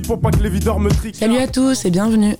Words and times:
pour 0.00 0.20
pas 0.20 0.30
que 0.30 0.42
les 0.42 0.48
videurs 0.48 0.78
me 0.78 0.90
triquent. 0.90 1.16
Salut 1.16 1.38
à 1.38 1.46
tous 1.46 1.84
et 1.84 1.90
bienvenue. 1.90 2.36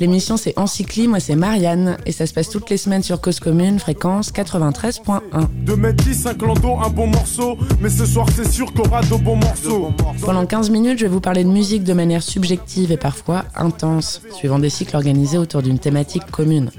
L'émission 0.00 0.36
c'est 0.36 0.58
Encycli, 0.58 1.08
moi 1.08 1.20
c'est 1.20 1.36
Marianne 1.36 1.98
et 2.06 2.12
ça 2.12 2.26
se 2.26 2.32
passe 2.32 2.48
toutes 2.48 2.70
les 2.70 2.78
semaines 2.78 3.02
sur 3.02 3.20
Cause 3.20 3.38
Commune, 3.38 3.78
fréquence 3.78 4.32
93.1. 4.32 5.20
De 5.64 5.74
mettre 5.74 6.02
10, 6.04 6.26
un 6.26 6.34
clando, 6.34 6.78
un 6.82 6.88
bon 6.88 7.06
morceau, 7.06 7.58
mais 7.80 7.90
ce 7.90 8.06
soir 8.06 8.26
c'est 8.34 8.50
sûr 8.50 8.72
qu'on 8.72 8.84
aura 8.84 9.02
de 9.02 9.14
bons 9.22 9.36
morceaux. 9.36 9.92
Pendant 10.22 10.46
15 10.46 10.70
minutes, 10.70 10.98
je 10.98 11.04
vais 11.04 11.10
vous 11.10 11.20
parler 11.20 11.44
de 11.44 11.50
musique 11.50 11.84
de 11.84 11.92
manière 11.92 12.22
subjective 12.22 12.92
et 12.92 12.96
parfois 12.96 13.44
intense, 13.54 14.22
suivant 14.32 14.58
des 14.58 14.70
cycles 14.70 14.96
organisés 14.96 15.36
autour 15.36 15.60
d'une 15.62 15.78
thématique 15.78 16.30
commune. 16.30 16.70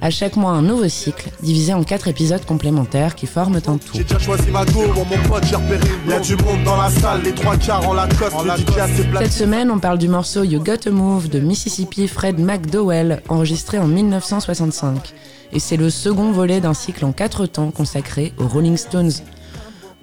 À 0.00 0.10
chaque 0.10 0.36
mois, 0.36 0.52
un 0.52 0.62
nouveau 0.62 0.88
cycle, 0.88 1.28
divisé 1.42 1.74
en 1.74 1.82
quatre 1.82 2.06
épisodes 2.06 2.44
complémentaires 2.44 3.16
qui 3.16 3.26
forment 3.26 3.56
un 3.56 3.78
tout. 3.78 3.80
J'ai 3.94 4.04
déjà 4.04 4.18
choisi 4.18 4.48
ma 4.50 4.64
go, 4.64 4.82
mon 4.94 5.28
pote, 5.28 5.44
j'ai 5.44 5.56
repéré. 5.56 5.80
Il 6.04 6.10
y 6.10 6.14
a 6.14 6.20
du 6.20 6.36
monde 6.36 6.62
dans 6.64 6.76
la 6.76 6.88
salle, 6.88 7.22
les 7.22 7.32
trois 7.32 7.56
quarts 7.56 7.88
en 7.88 7.94
la 7.94 8.06
cote, 8.06 8.32
en 8.32 8.44
la 8.44 8.56
Cette 8.56 9.32
semaine, 9.32 9.72
on 9.72 9.80
parle 9.80 9.98
du 9.98 10.06
morceau 10.06 10.44
You 10.44 10.62
Got 10.62 10.78
to 10.78 10.92
Move 10.92 11.28
de 11.28 11.40
Mississippi 11.40 12.06
Fred 12.06 12.38
McDowell, 12.38 13.22
enregistré 13.28 13.78
en 13.78 13.88
1965. 13.88 15.14
Et 15.52 15.58
c'est 15.58 15.76
le 15.76 15.90
second 15.90 16.30
volet 16.30 16.60
d'un 16.60 16.74
cycle 16.74 17.04
en 17.04 17.12
quatre 17.12 17.46
temps 17.46 17.72
consacré 17.72 18.32
aux 18.38 18.46
Rolling 18.46 18.76
Stones. 18.76 19.12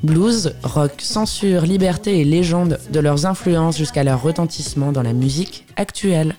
Blues, 0.04 0.56
rock, 0.64 0.92
censure, 1.00 1.62
liberté 1.62 2.20
et 2.20 2.26
légende, 2.26 2.80
de 2.92 3.00
leurs 3.00 3.26
influences 3.26 3.78
jusqu'à 3.78 4.04
leur 4.04 4.22
retentissement 4.22 4.92
dans 4.92 5.04
la 5.04 5.14
musique 5.14 5.66
actuelle. 5.78 6.36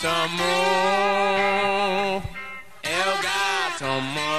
Gatomo, 0.00 0.54
El 2.84 3.12
Gatomo, 3.26 4.30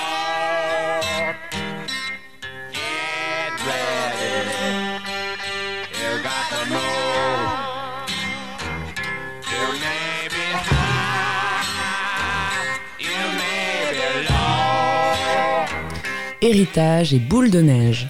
Héritage 16.46 17.12
et 17.12 17.18
Boule 17.18 17.50
de 17.50 17.60
neige. 17.60 18.06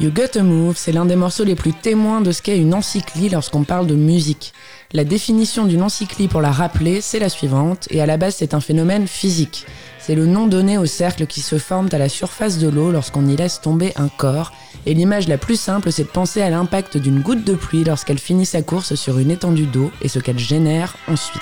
You 0.00 0.10
Got 0.10 0.36
a 0.36 0.42
Move, 0.42 0.76
c'est 0.76 0.90
l'un 0.90 1.06
des 1.06 1.14
morceaux 1.14 1.44
les 1.44 1.54
plus 1.54 1.72
témoins 1.72 2.20
de 2.20 2.32
ce 2.32 2.42
qu'est 2.42 2.58
une 2.58 2.74
encyclie 2.74 3.28
lorsqu'on 3.28 3.62
parle 3.62 3.86
de 3.86 3.94
musique. 3.94 4.52
La 4.92 5.04
définition 5.04 5.66
d'une 5.66 5.82
encyclie 5.82 6.26
pour 6.26 6.40
la 6.40 6.50
rappeler, 6.50 7.00
c'est 7.00 7.20
la 7.20 7.28
suivante, 7.28 7.86
et 7.90 8.00
à 8.00 8.06
la 8.06 8.16
base 8.16 8.34
c'est 8.38 8.54
un 8.54 8.60
phénomène 8.60 9.06
physique. 9.06 9.66
C'est 10.00 10.16
le 10.16 10.26
nom 10.26 10.48
donné 10.48 10.78
aux 10.78 10.86
cercles 10.86 11.26
qui 11.26 11.40
se 11.40 11.58
forment 11.58 11.88
à 11.92 11.98
la 11.98 12.08
surface 12.08 12.58
de 12.58 12.68
l'eau 12.68 12.90
lorsqu'on 12.90 13.28
y 13.28 13.36
laisse 13.36 13.60
tomber 13.60 13.92
un 13.94 14.08
corps, 14.08 14.52
et 14.84 14.92
l'image 14.92 15.28
la 15.28 15.38
plus 15.38 15.58
simple 15.58 15.92
c'est 15.92 16.04
de 16.04 16.08
penser 16.08 16.42
à 16.42 16.50
l'impact 16.50 16.96
d'une 16.96 17.20
goutte 17.20 17.44
de 17.44 17.54
pluie 17.54 17.84
lorsqu'elle 17.84 18.18
finit 18.18 18.46
sa 18.46 18.62
course 18.62 18.96
sur 18.96 19.20
une 19.20 19.30
étendue 19.30 19.66
d'eau 19.66 19.92
et 20.02 20.08
ce 20.08 20.18
qu'elle 20.18 20.40
génère 20.40 20.96
ensuite. 21.06 21.40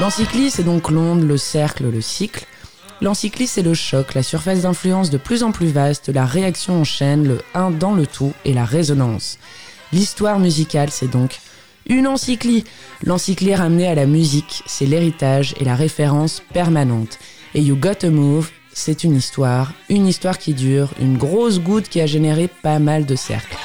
L'encyclie, 0.00 0.50
c'est 0.50 0.64
donc 0.64 0.90
l'onde, 0.90 1.22
le 1.22 1.36
cercle, 1.36 1.90
le 1.90 2.00
cycle. 2.00 2.46
L'encyclie, 3.00 3.46
c'est 3.46 3.62
le 3.62 3.74
choc, 3.74 4.14
la 4.14 4.22
surface 4.22 4.62
d'influence 4.62 5.10
de 5.10 5.18
plus 5.18 5.42
en 5.42 5.52
plus 5.52 5.68
vaste, 5.68 6.08
la 6.08 6.24
réaction 6.24 6.80
en 6.80 6.84
chaîne, 6.84 7.26
le 7.28 7.40
un 7.54 7.70
dans 7.70 7.92
le 7.92 8.06
tout 8.06 8.32
et 8.44 8.54
la 8.54 8.64
résonance. 8.64 9.38
L'histoire 9.92 10.38
musicale, 10.38 10.90
c'est 10.90 11.10
donc 11.10 11.40
une 11.86 12.06
encyclie. 12.06 12.64
L'encyclie 13.04 13.54
ramenée 13.54 13.86
à 13.86 13.94
la 13.94 14.06
musique, 14.06 14.62
c'est 14.66 14.86
l'héritage 14.86 15.54
et 15.60 15.64
la 15.64 15.74
référence 15.74 16.42
permanente. 16.52 17.18
Et 17.54 17.60
You 17.60 17.76
Got 17.76 18.06
a 18.06 18.10
Move, 18.10 18.50
c'est 18.72 19.04
une 19.04 19.16
histoire, 19.16 19.72
une 19.88 20.06
histoire 20.06 20.38
qui 20.38 20.54
dure, 20.54 20.88
une 21.00 21.18
grosse 21.18 21.60
goutte 21.60 21.88
qui 21.88 22.00
a 22.00 22.06
généré 22.06 22.48
pas 22.48 22.78
mal 22.78 23.04
de 23.04 23.14
cercles. 23.14 23.56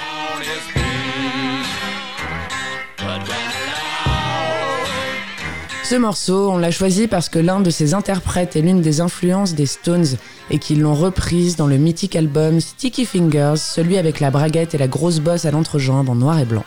Ce 5.90 5.96
morceau, 5.96 6.52
on 6.52 6.58
l'a 6.58 6.70
choisi 6.70 7.08
parce 7.08 7.30
que 7.30 7.40
l'un 7.40 7.62
de 7.62 7.70
ses 7.70 7.94
interprètes 7.94 8.58
est 8.58 8.62
l'une 8.62 8.82
des 8.82 9.00
influences 9.00 9.54
des 9.54 9.66
Stones 9.66 10.18
et 10.50 10.60
qu'ils 10.60 10.82
l'ont 10.82 10.94
reprise 10.94 11.56
dans 11.56 11.66
le 11.66 11.78
mythique 11.78 12.18
album 12.18 12.60
Sticky 12.60 13.06
Fingers, 13.06 13.56
celui 13.56 13.98
avec 13.98 14.20
la 14.20 14.30
braguette 14.30 14.76
et 14.76 14.78
la 14.78 14.90
grosse 14.90 15.22
bosse 15.22 15.46
à 15.46 15.52
l'entrejambe 15.52 16.10
en 16.10 16.16
noir 16.16 16.40
et 16.40 16.44
blanc. 16.46 16.66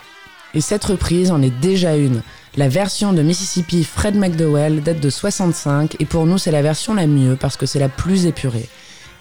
Et 0.55 0.59
cette 0.61 0.85
reprise 0.85 1.29
en 1.29 1.43
est 1.43 1.53
déjà 1.61 1.97
une. 1.97 2.23
La 2.55 2.67
version 2.67 3.13
de 3.13 3.21
Mississippi 3.21 3.83
Fred 3.83 4.15
McDowell 4.15 4.81
date 4.81 4.99
de 4.99 5.09
65 5.11 5.97
et 5.99 6.05
pour 6.05 6.25
nous 6.25 6.39
c'est 6.39 6.49
la 6.49 6.63
version 6.63 6.95
la 6.95 7.05
mieux 7.05 7.35
parce 7.35 7.57
que 7.57 7.67
c'est 7.67 7.77
la 7.77 7.89
plus 7.89 8.25
épurée. 8.25 8.69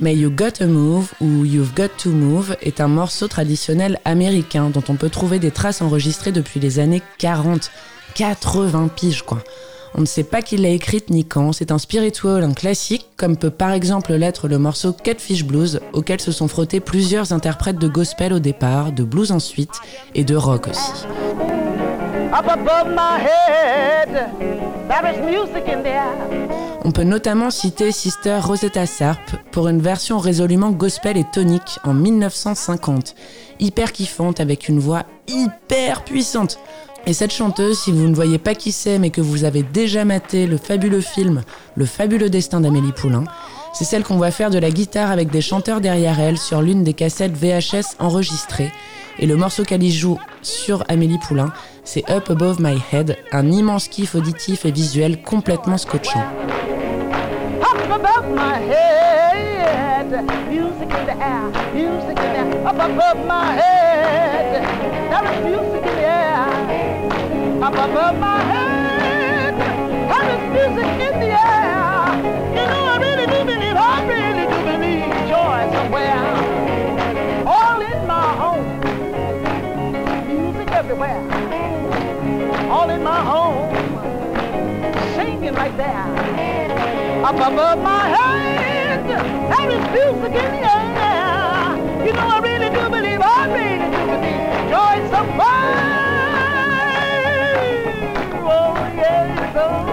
Mais 0.00 0.16
You 0.16 0.30
Got 0.30 0.52
to 0.52 0.66
Move 0.66 1.12
ou 1.20 1.44
You've 1.44 1.74
Got 1.74 1.90
to 1.98 2.08
Move 2.08 2.56
est 2.62 2.80
un 2.80 2.88
morceau 2.88 3.28
traditionnel 3.28 4.00
américain 4.06 4.70
dont 4.70 4.84
on 4.88 4.94
peut 4.94 5.10
trouver 5.10 5.38
des 5.38 5.50
traces 5.50 5.82
enregistrées 5.82 6.32
depuis 6.32 6.58
les 6.58 6.78
années 6.78 7.02
40. 7.18 7.70
80 8.14 8.88
piges 8.96 9.22
quoi. 9.22 9.44
On 9.94 10.02
ne 10.02 10.06
sait 10.06 10.24
pas 10.24 10.40
qui 10.40 10.56
l'a 10.56 10.68
écrite 10.68 11.10
ni 11.10 11.24
quand, 11.24 11.52
c'est 11.52 11.72
un 11.72 11.78
spiritual, 11.78 12.44
un 12.44 12.54
classique, 12.54 13.06
comme 13.16 13.36
peut 13.36 13.50
par 13.50 13.72
exemple 13.72 14.14
l'être 14.14 14.46
le 14.46 14.58
morceau 14.58 14.92
Catfish 14.92 15.44
Blues, 15.44 15.80
auquel 15.92 16.20
se 16.20 16.32
sont 16.32 16.48
frottés 16.48 16.80
plusieurs 16.80 17.32
interprètes 17.32 17.78
de 17.78 17.88
gospel 17.88 18.32
au 18.32 18.38
départ, 18.38 18.92
de 18.92 19.02
blues 19.02 19.32
ensuite, 19.32 19.80
et 20.14 20.24
de 20.24 20.36
rock 20.36 20.68
aussi. 20.68 21.06
On 26.84 26.92
peut 26.92 27.04
notamment 27.04 27.50
citer 27.50 27.92
Sister 27.92 28.38
Rosetta 28.40 28.86
Sarp 28.86 29.36
pour 29.50 29.68
une 29.68 29.80
version 29.80 30.18
résolument 30.18 30.70
gospel 30.70 31.16
et 31.16 31.26
tonique 31.32 31.78
en 31.84 31.92
1950, 31.92 33.14
hyper 33.58 33.92
kiffante 33.92 34.40
avec 34.40 34.68
une 34.68 34.78
voix 34.78 35.04
hyper 35.28 36.04
puissante. 36.04 36.58
Et 37.06 37.12
cette 37.12 37.32
chanteuse, 37.32 37.78
si 37.78 37.92
vous 37.92 38.06
ne 38.06 38.14
voyez 38.14 38.38
pas 38.38 38.54
qui 38.54 38.72
c'est, 38.72 38.98
mais 38.98 39.10
que 39.10 39.20
vous 39.20 39.44
avez 39.44 39.62
déjà 39.62 40.04
maté 40.04 40.46
le 40.46 40.58
fabuleux 40.58 41.00
film 41.00 41.42
Le 41.74 41.86
fabuleux 41.86 42.30
destin 42.30 42.60
d'Amélie 42.60 42.92
Poulain, 42.92 43.24
c'est 43.72 43.84
celle 43.84 44.04
qu'on 44.04 44.18
va 44.18 44.30
faire 44.30 44.50
de 44.50 44.58
la 44.58 44.70
guitare 44.70 45.10
avec 45.10 45.30
des 45.30 45.40
chanteurs 45.40 45.80
derrière 45.80 46.20
elle 46.20 46.38
sur 46.38 46.60
l'une 46.60 46.84
des 46.84 46.94
cassettes 46.94 47.36
VHS 47.36 47.96
enregistrées. 47.98 48.72
Et 49.18 49.26
le 49.26 49.36
morceau 49.36 49.64
qu'elle 49.64 49.82
y 49.82 49.92
joue 49.92 50.18
sur 50.42 50.84
Amélie 50.88 51.18
Poulain, 51.18 51.52
c'est 51.84 52.08
Up 52.10 52.30
Above 52.30 52.60
My 52.60 52.78
Head, 52.92 53.16
un 53.32 53.50
immense 53.50 53.88
kiff 53.88 54.14
auditif 54.14 54.64
et 54.64 54.70
visuel 54.70 55.22
complètement 55.22 55.78
scotchant. 55.78 56.24
Up 57.60 57.90
above 57.90 58.28
my 58.34 58.58
head, 58.70 60.24
music 60.48 60.90
in 60.90 61.04
the 61.06 61.16
air, 61.20 61.50
music 61.74 62.18
in 62.18 62.32
the 62.32 62.38
air, 62.38 62.66
up 62.66 62.78
above 62.78 63.26
my 63.26 63.56
head, 63.56 64.39
there 65.10 65.24
is 65.32 65.38
music 65.44 65.86
in 65.86 65.94
the 65.96 66.06
air. 66.06 67.62
up 67.62 67.74
above 67.74 68.18
my 68.18 68.40
head. 68.52 69.54
And 69.54 70.24
there's 70.28 70.46
music 70.56 70.90
in 71.08 71.20
the 71.20 71.30
air. 71.30 72.00
You 72.56 72.64
know, 72.70 72.82
I 72.92 72.96
really 73.00 73.26
do 73.26 73.44
believe, 73.44 73.76
I 73.76 74.06
really 74.14 74.46
do 74.52 74.58
believe 74.70 75.04
joy 75.28 75.60
somewhere. 75.76 76.24
All 77.46 77.80
in 77.80 78.06
my 78.06 78.28
home. 78.42 78.80
Music 80.28 80.70
everywhere. 80.72 81.22
All 82.70 82.88
in 82.90 83.02
my 83.02 83.20
home. 83.32 83.70
Singing 85.14 85.54
right 85.54 85.76
there. 85.76 86.06
Up 87.24 87.36
above 87.36 87.78
my 87.82 88.08
head. 88.08 89.06
There 89.50 89.70
is 89.70 89.84
music 89.92 90.32
in 90.44 90.52
the 90.52 90.72
air. 90.72 92.06
You 92.06 92.12
know, 92.14 92.26
I 92.26 92.40
really 92.40 92.70
do 92.70 92.88
believe, 92.88 93.20
I 93.20 93.46
really 93.46 93.90
do 93.96 94.09
joins 94.70 95.10
the 95.10 95.22
fun. 95.36 95.78
Oh, 98.42 98.74
yeah, 98.94 99.52
oh. 99.56 99.90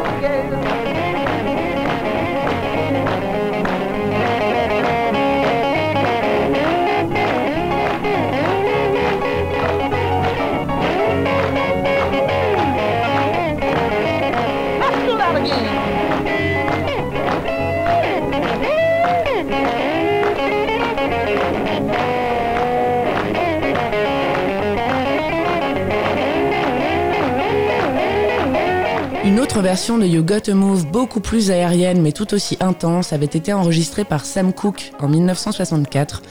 Version 29.67 29.97
de 29.97 30.05
You 30.05 30.23
Got 30.23 30.53
Move, 30.53 30.85
beaucoup 30.85 31.19
plus 31.19 31.51
aérienne 31.51 32.01
mais 32.01 32.13
tout 32.13 32.33
aussi 32.33 32.55
intense, 32.61 33.11
avait 33.11 33.25
été 33.25 33.51
enregistrée 33.51 34.05
par 34.05 34.23
Sam 34.23 34.53
Cooke 34.53 34.93
en 35.01 35.09
1964, 35.09 36.21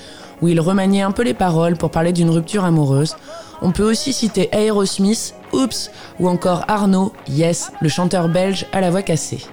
où 0.40 0.48
il 0.48 0.58
remaniait 0.58 1.02
un 1.02 1.10
peu 1.12 1.22
les 1.22 1.34
paroles 1.34 1.76
pour 1.76 1.90
parler 1.90 2.14
d'une 2.14 2.30
rupture 2.30 2.64
amoureuse. 2.64 3.14
On 3.60 3.72
peut 3.72 3.82
aussi 3.82 4.14
citer 4.14 4.48
Aerosmith, 4.52 5.34
Oops, 5.52 5.90
ou 6.18 6.30
encore 6.30 6.64
Arnaud, 6.66 7.12
Yes, 7.28 7.72
le 7.82 7.90
chanteur 7.90 8.30
belge 8.30 8.64
à 8.72 8.80
la 8.80 8.88
voix 8.90 9.02
cassée. 9.02 9.44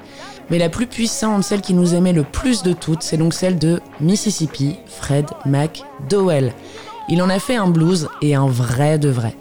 Mais 0.49 0.59
la 0.59 0.69
plus 0.69 0.87
puissante, 0.87 1.43
celle 1.43 1.59
qui 1.59 1.73
nous 1.73 1.93
aimait 1.93 2.13
le 2.13 2.23
plus 2.23 2.63
de 2.63 2.71
toutes, 2.71 3.03
c'est 3.03 3.17
donc 3.17 3.33
celle 3.33 3.59
de 3.59 3.81
Mississippi, 3.99 4.77
Fred 4.85 5.25
McDowell. 5.45 6.53
Il 7.09 7.21
en 7.21 7.29
a 7.29 7.37
fait 7.37 7.57
un 7.57 7.67
blues 7.67 8.07
et 8.21 8.33
un 8.33 8.47
vrai 8.47 8.97
de 8.97 9.09
vrai. 9.09 9.35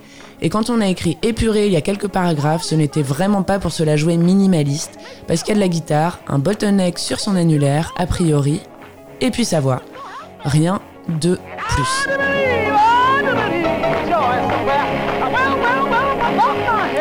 Et 0.45 0.49
quand 0.49 0.71
on 0.71 0.81
a 0.81 0.89
écrit 0.89 1.17
épuré 1.23 1.67
il 1.67 1.73
y 1.73 1.77
a 1.77 1.81
quelques 1.81 2.09
paragraphes, 2.09 2.65
ce 2.65 2.75
n'était 2.75 3.03
vraiment 3.03 3.45
pas 3.45 3.61
pour 3.61 3.71
se 3.71 3.85
la 3.85 3.97
jouer 3.97 4.17
minimaliste, 4.17 4.99
parce 5.29 5.43
qu'il 5.43 5.51
y 5.51 5.53
a 5.53 5.55
de 5.55 5.61
la 5.61 5.69
guitare, 5.69 6.19
un 6.27 6.41
bottleneck 6.41 6.99
sur 6.99 7.21
son 7.21 7.37
annulaire, 7.37 7.95
a 7.97 8.07
priori, 8.07 8.61
et 9.21 9.31
puis 9.31 9.45
sa 9.45 9.61
voix. 9.61 9.83
Rien 10.45 10.81
de 11.21 11.39
plus. 11.69 12.09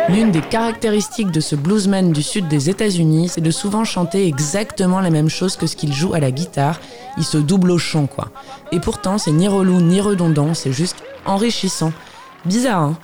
L'une 0.09 0.29
des 0.29 0.41
caractéristiques 0.41 1.31
de 1.31 1.39
ce 1.39 1.55
bluesman 1.55 2.11
du 2.11 2.21
sud 2.21 2.47
des 2.47 2.69
États-Unis, 2.69 3.29
c'est 3.29 3.41
de 3.41 3.49
souvent 3.49 3.85
chanter 3.85 4.27
exactement 4.27 4.99
la 4.99 5.09
même 5.09 5.29
chose 5.29 5.55
que 5.55 5.65
ce 5.65 5.75
qu'il 5.75 5.93
joue 5.93 6.13
à 6.13 6.19
la 6.19 6.29
guitare. 6.29 6.79
Il 7.17 7.23
se 7.23 7.39
double 7.39 7.71
au 7.71 7.79
chant, 7.79 8.05
quoi. 8.05 8.27
Et 8.71 8.79
pourtant, 8.79 9.17
c'est 9.17 9.31
ni 9.31 9.47
relou 9.47 9.81
ni 9.81 9.99
redondant, 9.99 10.53
c'est 10.53 10.73
juste 10.73 10.97
enrichissant. 11.25 11.91
Bizarre, 12.45 12.81
hein? 12.81 12.97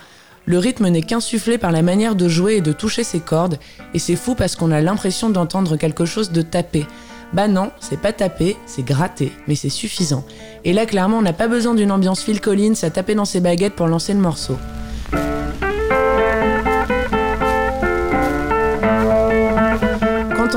Le 0.48 0.56
rythme 0.58 0.88
n'est 0.88 1.02
qu'insufflé 1.02 1.58
par 1.58 1.72
la 1.72 1.82
manière 1.82 2.14
de 2.14 2.26
jouer 2.26 2.54
et 2.54 2.60
de 2.62 2.72
toucher 2.72 3.04
ses 3.04 3.20
cordes, 3.20 3.58
et 3.92 3.98
c'est 3.98 4.16
fou 4.16 4.34
parce 4.34 4.56
qu'on 4.56 4.70
a 4.70 4.80
l'impression 4.80 5.28
d'entendre 5.28 5.76
quelque 5.76 6.06
chose 6.06 6.32
de 6.32 6.40
tapé. 6.40 6.86
Bah 7.34 7.48
non, 7.48 7.70
c'est 7.80 8.00
pas 8.00 8.14
tapé, 8.14 8.56
c'est 8.64 8.82
gratté, 8.84 9.30
mais 9.46 9.54
c'est 9.54 9.68
suffisant. 9.68 10.24
Et 10.64 10.72
là, 10.72 10.86
clairement, 10.86 11.18
on 11.18 11.22
n'a 11.22 11.34
pas 11.34 11.48
besoin 11.48 11.74
d'une 11.74 11.92
ambiance 11.92 12.22
Phil 12.22 12.40
Collins 12.40 12.72
à 12.80 12.88
taper 12.88 13.14
dans 13.14 13.26
ses 13.26 13.40
baguettes 13.40 13.74
pour 13.74 13.88
lancer 13.88 14.14
le 14.14 14.20
morceau. 14.20 14.56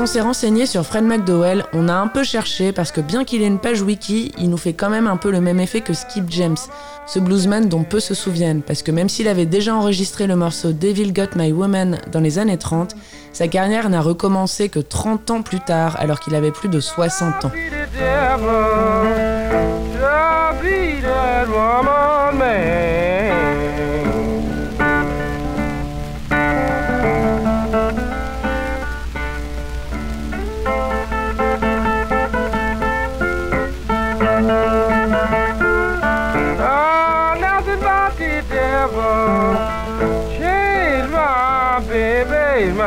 On 0.02 0.06
s'est 0.06 0.20
renseigné 0.20 0.66
sur 0.66 0.84
Fred 0.84 1.04
McDowell, 1.04 1.64
on 1.72 1.88
a 1.88 1.94
un 1.94 2.08
peu 2.08 2.24
cherché 2.24 2.72
parce 2.72 2.90
que 2.90 3.00
bien 3.00 3.22
qu'il 3.22 3.40
ait 3.40 3.46
une 3.46 3.60
page 3.60 3.82
wiki, 3.82 4.32
il 4.36 4.50
nous 4.50 4.56
fait 4.56 4.72
quand 4.72 4.90
même 4.90 5.06
un 5.06 5.16
peu 5.16 5.30
le 5.30 5.40
même 5.40 5.60
effet 5.60 5.80
que 5.80 5.92
Skip 5.94 6.24
James, 6.28 6.56
ce 7.06 7.20
bluesman 7.20 7.68
dont 7.68 7.84
peu 7.84 8.00
se 8.00 8.12
souviennent, 8.12 8.62
parce 8.62 8.82
que 8.82 8.90
même 8.90 9.08
s'il 9.08 9.28
avait 9.28 9.46
déjà 9.46 9.76
enregistré 9.76 10.26
le 10.26 10.34
morceau 10.34 10.72
Devil 10.72 11.12
Got 11.12 11.36
My 11.36 11.52
Woman 11.52 12.00
dans 12.10 12.18
les 12.18 12.40
années 12.40 12.58
30, 12.58 12.96
sa 13.32 13.46
carrière 13.46 13.88
n'a 13.90 14.00
recommencé 14.00 14.68
que 14.68 14.80
30 14.80 15.30
ans 15.30 15.42
plus 15.42 15.60
tard, 15.60 15.94
alors 16.00 16.18
qu'il 16.18 16.34
avait 16.34 16.50
plus 16.50 16.68
de 16.68 16.80
60 16.80 17.44
ans. 17.44 17.52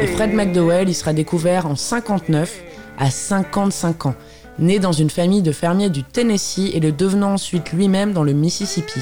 Et 0.00 0.06
Fred 0.08 0.34
McDowell, 0.34 0.94
sera 0.94 1.12
découvert 1.12 1.66
en 1.66 1.76
59 1.76 2.60
à 2.98 3.10
55 3.10 4.06
ans, 4.06 4.14
né 4.58 4.80
dans 4.80 4.92
une 4.92 5.10
famille 5.10 5.42
de 5.42 5.52
fermiers 5.52 5.90
du 5.90 6.02
Tennessee 6.02 6.70
et 6.74 6.80
le 6.80 6.90
devenant 6.90 7.34
ensuite 7.34 7.72
lui-même 7.72 8.12
dans 8.12 8.24
le 8.24 8.32
Mississippi. 8.32 9.00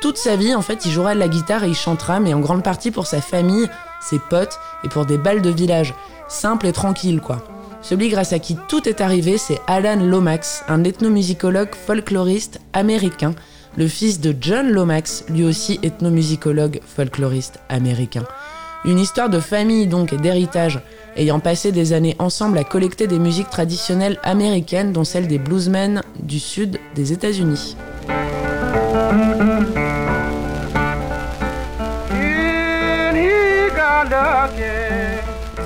Toute 0.00 0.16
sa 0.16 0.34
vie, 0.34 0.54
en 0.54 0.62
fait, 0.62 0.84
il 0.84 0.90
jouera 0.90 1.14
de 1.14 1.20
la 1.20 1.28
guitare 1.28 1.64
et 1.64 1.68
il 1.68 1.76
chantera, 1.76 2.18
mais 2.18 2.34
en 2.34 2.40
grande 2.40 2.64
partie 2.64 2.90
pour 2.90 3.06
sa 3.06 3.20
famille, 3.20 3.68
ses 4.00 4.18
potes 4.18 4.58
et 4.84 4.88
pour 4.88 5.06
des 5.06 5.18
balles 5.18 5.42
de 5.42 5.50
village. 5.50 5.94
Simple 6.28 6.66
et 6.66 6.72
tranquille, 6.72 7.20
quoi. 7.20 7.44
Celui 7.82 8.08
grâce 8.08 8.32
à 8.32 8.38
qui 8.38 8.56
tout 8.68 8.88
est 8.88 9.00
arrivé, 9.00 9.38
c'est 9.38 9.60
Alan 9.66 9.96
Lomax, 9.96 10.64
un 10.68 10.84
ethnomusicologue 10.84 11.74
folkloriste 11.74 12.60
américain, 12.72 13.34
le 13.76 13.88
fils 13.88 14.20
de 14.20 14.34
John 14.38 14.70
Lomax, 14.70 15.24
lui 15.28 15.44
aussi 15.44 15.80
ethnomusicologue 15.82 16.80
folkloriste 16.84 17.60
américain. 17.68 18.24
Une 18.84 18.98
histoire 18.98 19.30
de 19.30 19.40
famille 19.40 19.86
donc 19.86 20.12
et 20.12 20.18
d'héritage, 20.18 20.80
ayant 21.16 21.40
passé 21.40 21.72
des 21.72 21.92
années 21.92 22.16
ensemble 22.18 22.58
à 22.58 22.64
collecter 22.64 23.06
des 23.06 23.18
musiques 23.18 23.50
traditionnelles 23.50 24.18
américaines, 24.22 24.92
dont 24.92 25.04
celle 25.04 25.26
des 25.26 25.38
bluesmen 25.38 26.02
du 26.18 26.38
sud 26.38 26.78
des 26.94 27.12
États-Unis. 27.12 27.76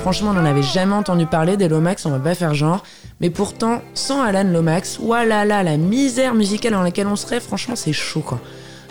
Franchement, 0.05 0.29
on 0.29 0.33
n'en 0.33 0.45
avait 0.45 0.61
jamais 0.61 0.93
entendu 0.93 1.25
parler 1.25 1.57
des 1.57 1.67
Lomax, 1.67 2.05
on 2.05 2.11
va 2.11 2.19
pas 2.19 2.35
faire 2.35 2.53
genre. 2.53 2.83
Mais 3.21 3.31
pourtant, 3.31 3.81
sans 3.95 4.21
Alan 4.21 4.43
Lomax, 4.43 4.99
voilà 5.01 5.45
là, 5.45 5.63
la 5.63 5.77
misère 5.77 6.35
musicale 6.35 6.73
dans 6.73 6.83
laquelle 6.83 7.07
on 7.07 7.15
serait, 7.15 7.39
franchement, 7.39 7.75
c'est 7.75 7.91
chaud 7.91 8.19
quoi. 8.19 8.39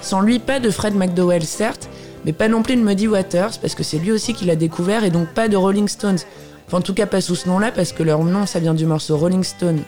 Sans 0.03 0.23
lui, 0.23 0.41
pas 0.41 0.59
de 0.59 0.71
Fred 0.71 0.97
McDowell, 0.97 1.45
certes, 1.45 1.89
mais 2.25 2.33
pas 2.33 2.49
non 2.49 2.65
plus 2.65 2.75
de 2.75 2.83
Muddy 2.83 3.07
Waters, 3.07 3.61
parce 3.63 3.77
que 3.77 3.85
c'est 3.85 3.99
lui 3.99 4.11
aussi 4.11 4.35
qui 4.35 4.45
l'a 4.45 4.57
découvert, 4.57 5.05
et 5.05 5.11
donc 5.11 5.29
pas 5.29 5.47
de 5.47 5.57
Rolling 5.57 5.87
Stones. 5.87 6.19
Enfin, 6.67 6.79
en 6.79 6.81
tout 6.81 6.95
cas, 6.95 7.07
pas 7.07 7.21
sous 7.21 7.37
ce 7.37 7.49
nom-là, 7.49 7.71
parce 7.71 7.93
que 7.93 8.03
leur 8.03 8.25
nom, 8.25 8.45
ça 8.45 8.59
vient 8.59 8.75
du 8.75 8.85
morceau 8.85 9.17
Rolling 9.17 9.45
Stone 9.45 9.83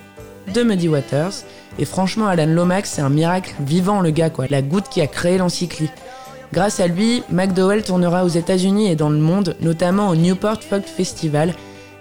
de 0.54 0.62
Muddy 0.62 0.86
Waters. 0.86 1.32
Et 1.80 1.86
franchement, 1.86 2.28
Alan 2.28 2.46
Lomax, 2.46 2.88
c'est 2.88 3.02
un 3.02 3.10
miracle 3.10 3.52
vivant, 3.58 4.00
le 4.00 4.10
gars, 4.10 4.30
quoi. 4.30 4.46
La 4.48 4.62
goutte 4.62 4.88
qui 4.88 5.00
a 5.00 5.08
créé 5.08 5.38
l'encyclie. 5.38 5.90
Grâce 6.52 6.80
à 6.80 6.86
lui, 6.86 7.22
McDowell 7.30 7.82
tournera 7.82 8.24
aux 8.24 8.28
États-Unis 8.28 8.90
et 8.90 8.96
dans 8.96 9.10
le 9.10 9.18
monde, 9.18 9.56
notamment 9.60 10.08
au 10.08 10.16
Newport 10.16 10.62
Folk 10.62 10.86
Festival. 10.86 11.54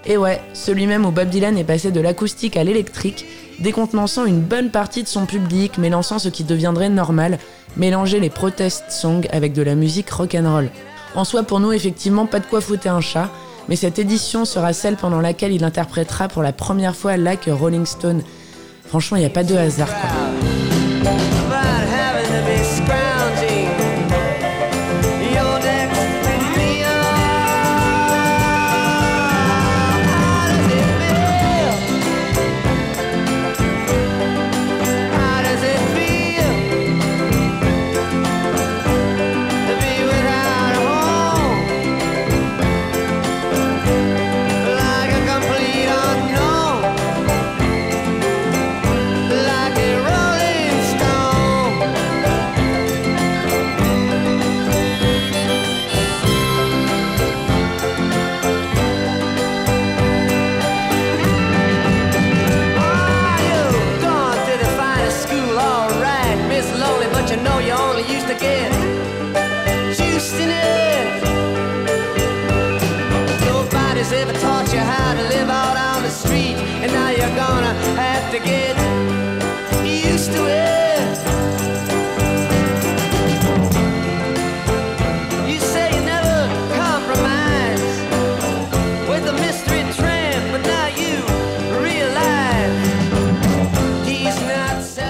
Et 0.06 0.18
ouais, 0.18 0.40
celui-même 0.54 1.06
où 1.06 1.12
Bob 1.12 1.30
Dylan 1.30 1.58
est 1.58 1.64
passé 1.64 1.92
de 1.92 2.00
l'acoustique 2.00 2.58
à 2.58 2.64
l'électrique, 2.64 3.26
décontenançant 3.60 4.26
une 4.26 4.42
bonne 4.42 4.70
partie 4.70 5.04
de 5.04 5.08
son 5.08 5.26
public, 5.26 5.78
mélançant 5.78 6.20
ce 6.20 6.30
qui 6.30 6.44
deviendrait 6.44 6.90
normal, 6.90 7.40
mélanger 7.76 8.20
les 8.20 8.30
protest 8.30 8.92
songs 8.92 9.28
avec 9.32 9.54
de 9.54 9.64
la 9.64 9.76
musique 9.76 10.10
rock'n'roll. 10.10 10.70
En 11.16 11.24
soi, 11.24 11.44
pour 11.44 11.60
nous, 11.60 11.72
effectivement, 11.72 12.26
pas 12.26 12.40
de 12.40 12.46
quoi 12.46 12.62
foutre 12.62 12.88
un 12.88 13.02
chat, 13.02 13.30
mais 13.68 13.76
cette 13.76 13.98
édition 13.98 14.46
sera 14.46 14.74
celle 14.74 14.96
pendant 14.96 15.22
laquelle 15.22 15.54
il 15.54 15.64
interprétera 15.64 16.28
pour 16.28 16.44
la 16.44 16.54
première 16.54 16.96
fois 16.96 17.18
Like 17.18 17.48
Rolling 17.48 17.86
Stone. 17.86 18.22
Franchement, 18.86 19.18
il 19.18 19.22
n'y 19.22 19.26
a 19.26 19.32
pas 19.32 19.44
de 19.44 19.56
hasard. 19.56 19.90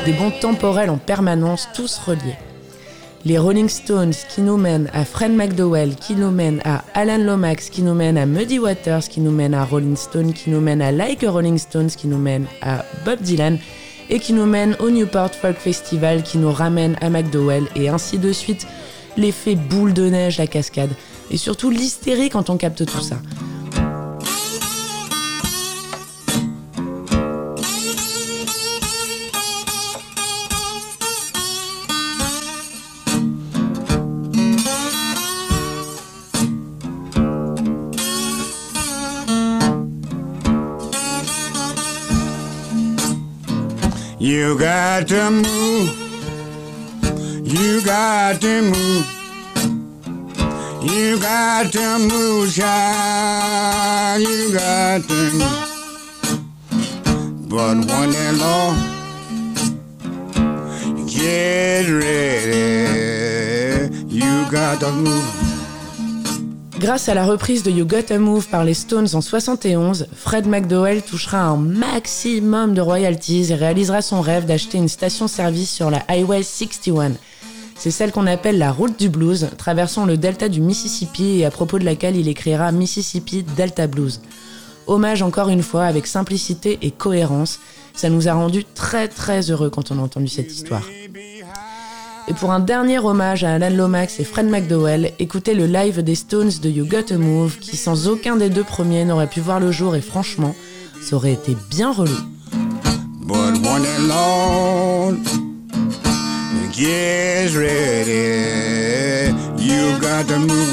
Des 0.05 0.13
bons 0.13 0.29
temporels 0.39 0.91
en 0.91 0.97
permanence, 0.97 1.67
tous 1.73 1.97
reliés. 1.97 2.37
Les 3.27 3.39
Rolling 3.39 3.69
Stones 3.69 4.13
qui 4.29 4.41
nous 4.41 4.55
mènent 4.55 4.87
à 4.93 5.03
Fred 5.03 5.31
McDowell, 5.31 5.95
qui 5.95 6.13
nous 6.13 6.29
mènent 6.29 6.61
à 6.63 6.83
Alan 6.93 7.17
Lomax, 7.17 7.71
qui 7.71 7.81
nous 7.81 7.95
mènent 7.95 8.19
à 8.19 8.27
Muddy 8.27 8.59
Waters, 8.59 9.09
qui 9.09 9.19
nous 9.19 9.31
mènent 9.31 9.55
à 9.55 9.65
Rolling 9.65 9.95
Stone, 9.95 10.31
qui 10.31 10.51
nous 10.51 10.61
mènent 10.61 10.83
à 10.83 10.91
Like 10.91 11.23
a 11.23 11.31
Rolling 11.31 11.57
Stones, 11.57 11.87
qui 11.87 12.07
nous 12.07 12.19
mènent 12.19 12.45
à 12.61 12.85
Bob 13.03 13.19
Dylan, 13.21 13.57
et 14.11 14.19
qui 14.19 14.31
nous 14.31 14.45
mènent 14.45 14.75
au 14.79 14.91
Newport 14.91 15.31
Folk 15.31 15.57
Festival, 15.57 16.21
qui 16.21 16.37
nous 16.37 16.51
ramène 16.51 16.97
à 17.01 17.09
McDowell, 17.09 17.63
et 17.75 17.89
ainsi 17.89 18.19
de 18.19 18.31
suite. 18.31 18.67
L'effet 19.17 19.55
boule 19.55 19.93
de 19.93 20.07
neige, 20.07 20.37
la 20.37 20.45
cascade, 20.45 20.91
et 21.31 21.37
surtout 21.37 21.71
l'hystérie 21.71 22.29
quand 22.29 22.51
on 22.51 22.57
capte 22.57 22.85
tout 22.85 23.01
ça. 23.01 23.17
You 44.25 44.57
got 44.57 45.07
to 45.09 45.29
move. 45.29 45.93
You 47.45 47.79
got 47.85 48.41
to 48.41 48.61
move. 48.63 49.05
You 50.81 51.19
got 51.19 51.71
to 51.73 51.99
move, 51.99 52.51
child. 52.51 54.23
You 54.23 54.51
got 54.51 55.03
to 55.03 55.31
move. 55.31 55.69
But 57.47 57.75
when 57.85 58.09
the 58.17 58.31
Lord 58.41 58.77
get 61.07 61.87
ready, 61.87 62.87
you 64.07 64.49
got 64.49 64.79
to 64.79 64.91
move. 64.91 65.44
Grâce 66.85 67.09
à 67.09 67.15
la 67.15 67.25
reprise 67.25 67.63
de 67.63 67.71
You 67.71 67.83
Gotta 67.83 68.19
Move 68.19 68.47
par 68.47 68.63
les 68.63 68.75
Stones 68.75 69.07
en 69.13 69.21
71, 69.21 70.05
Fred 70.13 70.45
McDowell 70.45 71.01
touchera 71.01 71.41
un 71.41 71.57
maximum 71.57 72.75
de 72.75 72.81
royalties 72.81 73.47
et 73.49 73.55
réalisera 73.55 74.03
son 74.03 74.21
rêve 74.21 74.45
d'acheter 74.45 74.77
une 74.77 74.87
station-service 74.87 75.71
sur 75.71 75.89
la 75.89 76.05
Highway 76.07 76.43
61. 76.43 77.13
C'est 77.75 77.89
celle 77.89 78.11
qu'on 78.11 78.27
appelle 78.27 78.59
la 78.59 78.71
route 78.71 78.99
du 78.99 79.09
blues, 79.09 79.49
traversant 79.57 80.05
le 80.05 80.15
delta 80.15 80.47
du 80.47 80.61
Mississippi 80.61 81.39
et 81.39 81.45
à 81.45 81.49
propos 81.49 81.79
de 81.79 81.85
laquelle 81.85 82.17
il 82.17 82.27
écrira 82.27 82.71
Mississippi 82.71 83.41
Delta 83.57 83.87
Blues. 83.87 84.21
Hommage 84.85 85.23
encore 85.23 85.49
une 85.49 85.63
fois 85.63 85.85
avec 85.85 86.05
simplicité 86.05 86.77
et 86.83 86.91
cohérence, 86.91 87.61
ça 87.95 88.11
nous 88.11 88.27
a 88.27 88.33
rendu 88.33 88.63
très 88.63 89.07
très 89.07 89.49
heureux 89.49 89.71
quand 89.71 89.89
on 89.89 89.97
a 89.97 90.03
entendu 90.03 90.27
cette 90.27 90.53
histoire. 90.53 90.83
Et 92.27 92.33
pour 92.33 92.51
un 92.51 92.59
dernier 92.59 92.99
hommage 92.99 93.43
à 93.43 93.53
Alan 93.53 93.69
Lomax 93.69 94.19
et 94.19 94.23
Fred 94.23 94.47
McDowell, 94.47 95.11
écoutez 95.19 95.53
le 95.53 95.67
live 95.67 96.01
des 96.01 96.15
Stones 96.15 96.51
de 96.61 96.69
You 96.69 96.85
Gotta 96.85 97.17
Move, 97.17 97.59
qui 97.59 97.77
sans 97.77 98.07
aucun 98.07 98.35
des 98.35 98.49
deux 98.49 98.63
premiers 98.63 99.05
n'aurait 99.05 99.27
pu 99.27 99.41
voir 99.41 99.59
le 99.59 99.71
jour 99.71 99.95
et 99.95 100.01
franchement, 100.01 100.55
ça 101.01 101.15
aurait 101.15 101.33
été 101.33 101.55
bien 101.69 101.91
relou. 101.91 102.17
Got. 110.25 110.65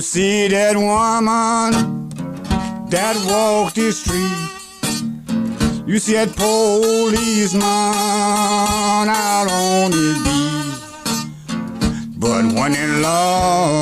You 0.00 0.04
see 0.04 0.48
that 0.48 0.76
woman 0.76 2.08
that 2.88 3.16
walked 3.28 3.74
the 3.74 3.92
street. 3.92 4.48
You 5.86 5.98
see 5.98 6.14
that 6.14 6.34
policeman 6.36 7.60
out 7.62 9.50
on 9.50 9.92
his 9.92 10.18
beat. 10.24 10.72
But 12.18 12.46
when 12.46 12.74
in 12.76 13.02
law 13.02 13.79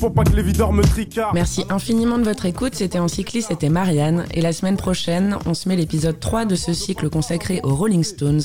pour 0.00 0.14
pas 0.14 0.24
que 0.24 0.34
les 0.34 0.42
videurs 0.42 0.72
me 0.72 0.82
tricardent. 0.82 1.34
Merci 1.34 1.64
infiniment 1.68 2.18
de 2.18 2.24
votre 2.24 2.46
écoute, 2.46 2.74
c'était 2.74 2.98
en 2.98 3.06
cycliste, 3.06 3.48
c'était 3.48 3.68
Marianne. 3.68 4.24
Et 4.32 4.40
la 4.40 4.52
semaine 4.52 4.78
prochaine, 4.78 5.36
on 5.44 5.52
se 5.52 5.68
met 5.68 5.76
l'épisode 5.76 6.18
3 6.18 6.46
de 6.46 6.54
ce 6.54 6.72
cycle 6.72 7.10
consacré 7.10 7.60
aux 7.62 7.74
Rolling 7.74 8.02
Stones. 8.02 8.40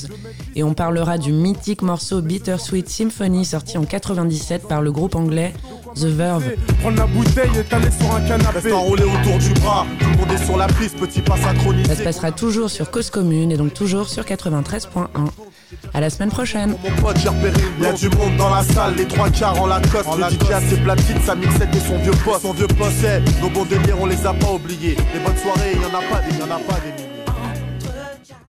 Et 0.54 0.62
on 0.62 0.74
parlera 0.74 1.16
du 1.16 1.32
mythique 1.32 1.80
morceau 1.80 2.20
Bittersweet 2.20 2.88
Symphony 2.88 3.46
sorti 3.46 3.78
en 3.78 3.84
97 3.84 4.68
par 4.68 4.82
le 4.82 4.92
groupe 4.92 5.14
anglais 5.14 5.54
The 5.94 6.04
Verve. 6.04 6.44
Prendre 6.80 6.98
la 6.98 7.06
bouteille 7.06 7.58
et 7.58 7.64
t'aller 7.64 7.90
sur 7.90 8.14
un 8.14 8.20
canapé. 8.20 8.58
Reste 8.58 8.72
enroulé 8.72 9.04
autour 9.04 9.38
du 9.38 9.60
bras, 9.60 9.86
tout 9.98 10.10
le 10.10 10.16
monde 10.16 10.32
est 10.32 10.44
sur 10.44 10.56
la 10.58 10.66
piste, 10.66 10.96
petit 10.96 11.22
pas 11.22 11.38
synchronisé. 11.38 11.86
Ça 11.86 11.96
se 11.96 12.02
passera 12.02 12.32
toujours 12.32 12.68
sur 12.68 12.90
Cause 12.90 13.08
Commune 13.08 13.50
et 13.50 13.56
donc 13.56 13.72
toujours 13.72 14.08
sur 14.10 14.24
93.1. 14.24 15.06
À 15.94 16.00
la 16.00 16.10
semaine 16.10 16.30
prochaine. 16.30 16.76
Mon 16.82 17.02
pote, 17.02 17.16
j'ai 17.18 17.28
repéré 17.28 17.60
une 17.78 17.84
Y'a 17.84 17.92
du 17.92 18.08
monde 18.10 18.36
dans 18.36 18.54
la 18.54 18.62
salle, 18.62 18.94
les 18.96 19.06
trois 19.06 19.30
quarts 19.30 19.60
en 19.60 19.66
Lacoste. 19.66 20.08
Le 20.16 20.24
DJ 20.24 20.50
a 20.52 20.60
ses 20.60 20.76
platines, 20.76 21.20
sa 21.24 21.34
mixette 21.34 21.74
et 21.74 21.80
son 21.80 21.98
vieux 21.98 22.12
poste. 22.24 22.42
Son 22.42 22.52
vieux 22.52 22.66
poste, 22.68 22.96
c'est 23.00 23.20
nos 23.40 23.50
bons 23.50 23.64
délires, 23.64 23.96
on 24.00 24.06
les 24.06 24.26
a 24.26 24.32
pas 24.32 24.52
oubliés. 24.52 24.96
Les 25.14 25.20
bonnes 25.20 25.36
soirées, 25.36 25.72
y 25.74 25.78
en 25.78 25.98
a 25.98 26.02
pas 26.02 26.20
des, 26.22 26.36
y 26.36 26.42
en 26.42 26.46
a 26.46 26.58
pas 26.58 26.80
des 26.80 26.92
milliers. 26.92 27.15